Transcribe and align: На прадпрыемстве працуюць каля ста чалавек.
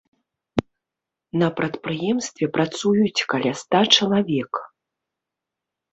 На 1.41 1.49
прадпрыемстве 1.59 2.45
працуюць 2.57 3.25
каля 3.35 3.51
ста 3.61 3.79
чалавек. 3.99 4.53